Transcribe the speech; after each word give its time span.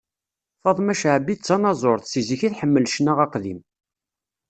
Faṭma 0.63 0.93
Caɛbi, 1.01 1.33
d 1.35 1.39
tanaẓurt, 1.45 2.03
si 2.11 2.21
zik-is 2.27 2.51
tḥemmel 2.53 2.87
ccna 2.91 3.13
aqdim. 3.25 3.59